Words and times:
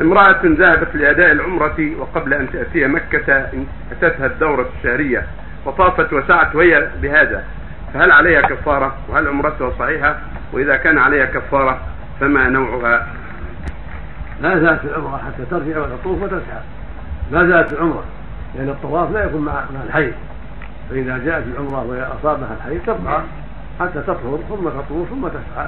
امرأة 0.00 0.40
ذهبت 0.44 0.96
لأداء 0.96 1.32
العمرة 1.32 1.96
وقبل 1.98 2.34
أن 2.34 2.50
تأتي 2.52 2.86
مكة 2.86 3.48
أتتها 3.92 4.26
الدورة 4.26 4.68
الشهرية 4.78 5.26
وطافت 5.64 6.12
وسعت 6.12 6.54
وهي 6.54 6.88
بهذا. 7.02 7.44
فهل 7.94 8.12
عليها 8.12 8.40
كفارة؟ 8.40 8.96
وهل 9.08 9.28
عمرتها 9.28 9.70
صحيحة؟ 9.78 10.18
وإذا 10.52 10.76
كان 10.76 10.98
عليها 10.98 11.24
كفارة 11.26 11.80
فما 12.20 12.48
نوعها؟ 12.48 13.06
لا 14.42 14.58
زالت 14.58 14.84
العمرة 14.84 15.16
حتى 15.16 15.44
ترجع 15.50 15.78
وتطوف 15.78 16.22
وتسعى. 16.22 16.60
لا 17.32 17.46
زالت 17.46 17.72
العمرة 17.72 18.04
لأن 18.54 18.68
الطواف 18.68 19.12
لا 19.12 19.24
يكون 19.24 19.40
مع 19.44 19.64
الحي. 19.86 20.12
فإذا 20.90 21.18
جاءت 21.18 21.44
العمرة 21.46 21.84
وأصابها 21.84 22.56
الحي 22.56 22.78
تبقى 22.78 23.22
حتى 23.80 24.00
تطهر 24.00 24.38
ثم 24.48 24.68
تطوف 24.68 25.08
ثم 25.08 25.28
تسعى. 25.28 25.66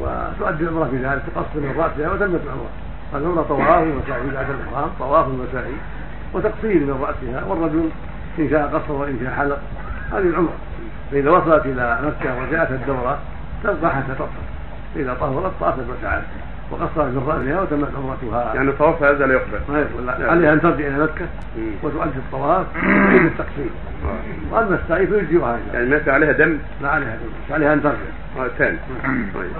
وتؤدي 0.00 0.64
العمرة 0.64 0.84
في 0.84 0.96
ذلك 0.96 1.22
تقصر 1.34 1.60
من 1.60 1.74
رأسها 1.78 2.12
وتمت 2.12 2.40
العمرة. 2.44 2.70
العمرة 3.14 3.42
طواف 3.42 3.82
وسعي 3.82 4.30
بعد 4.34 4.46
الإحرام؟ 4.50 4.90
طواف 4.98 5.26
وسعي 5.28 5.72
وتقصير 6.34 6.74
من 6.74 6.98
رأسها 7.02 7.44
والرجل 7.44 7.88
إن 8.38 8.50
شاء 8.50 8.66
قصر 8.68 8.92
وإن 8.92 9.18
شاء 9.24 9.34
حلق. 9.34 9.58
هذه 10.12 10.28
العمرة 10.28 10.52
فإذا 11.10 11.30
وصلت 11.30 11.66
إلى 11.66 11.98
مكة 12.02 12.42
وجاءت 12.42 12.70
الدورة 12.70 13.18
تبقى 13.64 13.90
حتى 13.94 14.14
تطهر. 14.14 14.28
إذا 14.96 15.14
طهرت 15.14 15.52
طافت 15.60 15.84
وسعت 15.98 16.22
وقصرت 16.70 17.06
من 17.06 17.24
رأسها 17.28 17.62
وتمت 17.62 17.88
عمرتها. 17.96 18.54
يعني 18.54 18.72
طواف 18.72 19.02
هذا 19.02 19.26
لا 19.26 19.34
يقبل. 19.34 19.60
ما 19.68 19.80
يقبل 19.80 20.28
عليها 20.28 20.52
أن 20.52 20.60
ترجع 20.60 20.86
إلى 20.86 21.02
مكة 21.02 21.26
وتؤدي 21.82 22.18
الطواف 22.18 22.66
وتعيد 22.76 23.24
التقصير. 23.24 23.70
وأما 24.50 24.78
السعي 24.84 25.06
فيجزئها 25.06 25.58
يعني 25.74 25.86
ما 25.86 26.02
عليها 26.06 26.32
دم؟ 26.32 26.58
لا 26.82 26.90
عليها 26.90 27.16
دم. 27.16 27.54
عليها 27.54 27.72
أن 27.72 27.82
ترجع. 27.82 27.96
آه، 28.38 28.48
ثاني 28.58 28.78
طيب. 29.34 29.50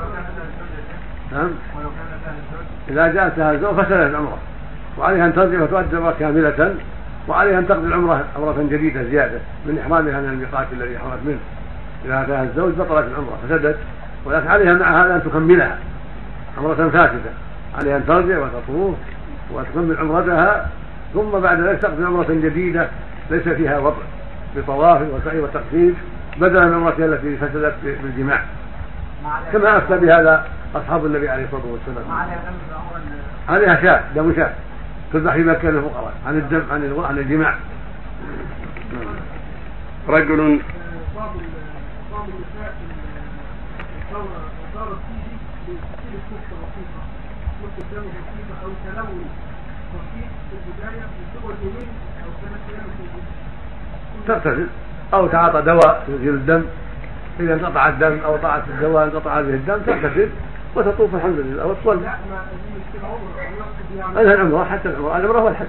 نعم. 1.33 1.51
إذا 2.89 3.07
جاءت 3.13 3.39
لها 3.39 3.53
الزوج 3.53 3.75
فسدت 3.75 3.93
العمرة 3.93 4.39
وعليها 4.99 5.27
أن 5.27 5.35
ترجع 5.35 5.63
وتؤدي 5.63 5.93
العمرة 5.93 6.15
كاملة 6.19 6.75
وعليها 7.29 7.59
أن 7.59 7.69
تقضي 7.69 7.87
العمرة 7.87 8.25
عمرة 8.37 8.67
جديدة 8.71 9.03
زيادة 9.03 9.39
من 9.67 9.79
إحرامها 9.79 10.21
من 10.21 10.29
الميقات 10.29 10.67
الذي 10.73 10.99
حرمت 10.99 11.19
منه. 11.25 11.39
إذا 12.05 12.23
أتاها 12.23 12.43
الزوج 12.43 12.73
بطلت 12.73 13.07
العمرة 13.07 13.39
فسدت. 13.49 13.77
ولكن 14.25 14.49
عليها 14.49 14.75
مع 14.75 15.05
هذا 15.05 15.15
أن 15.15 15.23
تكملها. 15.23 15.79
عمرة 16.59 16.75
فاسدة. 16.75 17.31
عليها 17.79 17.97
أن 17.97 18.07
ترجع 18.07 18.39
وتطوف 18.39 18.97
وتكمل 19.55 19.97
عمرتها 19.97 20.69
ثم 21.15 21.31
بعد 21.31 21.61
ذلك 21.61 21.79
تقضي 21.79 22.05
عمرة 22.05 22.27
جديدة 22.31 22.89
ليس 23.31 23.49
فيها 23.49 23.79
وضع 23.79 24.03
بطواف 24.57 25.03
وسعي 25.15 25.41
وتقسيم 25.41 25.97
بدلا 26.37 26.67
من 26.67 26.75
عمرتها 26.75 27.07
التي 27.07 27.37
فسدت 27.37 27.75
بالجماع. 28.03 28.41
كما 29.53 29.77
أفتى 29.77 29.99
بهذا 29.99 30.47
أصحاب 30.75 31.07
النبي 31.07 31.29
عليه 31.29 31.45
الصلاة 31.45 31.63
والسلام. 31.67 32.05
عليها 33.49 33.83
شاة 33.83 34.03
دم 34.15 34.35
شاة 34.37 34.55
تذبح 35.13 35.33
في 35.33 35.43
مكه 35.43 35.71
للفقراء 35.71 36.15
عن 36.27 36.37
الدم 36.37 36.63
عن 36.71 37.05
عن 37.05 37.19
الجماع. 37.19 37.55
رجل 40.09 40.61
أو 48.63 48.71
تلون 48.91 49.11
رقيق 49.95 50.31
في 50.61 51.65
يومين 51.65 51.89
ثلاث 52.41 52.91
في 52.97 53.05
تغتسل 54.27 54.67
أو 55.15 55.27
تعاطى 55.27 55.63
دواء 55.63 56.05
تزيل 56.09 56.35
الدم. 56.35 56.65
إذا 57.41 57.55
انقطع 57.55 57.89
الدم 57.89 58.19
أو 58.25 58.37
طاعت 58.37 58.63
الدواء 58.69 59.05
انقطع 59.05 59.41
به 59.41 59.55
الدم 59.55 59.79
تغتسل. 59.79 60.31
وتطوف 60.77 61.15
الحمد 61.15 61.39
لله 61.39 61.67
وتصلي 61.67 62.09
هذا 64.17 64.35
العمرة 64.35 64.65
حتى 64.65 64.89
العمرة. 64.89 65.17
العمرة 65.17 65.41
هو 65.41 65.49
الحج. 65.49 65.67